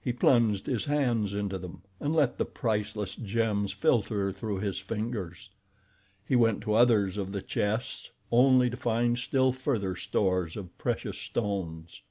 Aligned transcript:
He 0.00 0.12
plunged 0.12 0.66
his 0.66 0.84
hands 0.84 1.34
into 1.34 1.58
them 1.58 1.82
and 1.98 2.14
let 2.14 2.38
the 2.38 2.44
priceless 2.44 3.16
gems 3.16 3.72
filter 3.72 4.30
through 4.30 4.58
his 4.60 4.78
fingers. 4.78 5.50
He 6.24 6.36
went 6.36 6.60
to 6.60 6.74
others 6.74 7.18
of 7.18 7.32
the 7.32 7.42
chests, 7.42 8.10
only 8.30 8.70
to 8.70 8.76
find 8.76 9.18
still 9.18 9.50
further 9.50 9.96
stores 9.96 10.56
of 10.56 10.78
precious 10.78 11.18
stones. 11.18 12.02